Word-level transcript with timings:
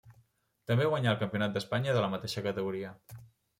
També 0.71 0.87
guanyà 0.91 1.11
el 1.11 1.19
campionat 1.19 1.55
d'Espanya 1.59 1.95
de 1.99 2.03
la 2.07 2.11
mateixa 2.17 2.47
categoria. 2.51 2.97